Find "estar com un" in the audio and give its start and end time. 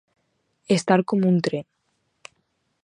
0.77-1.39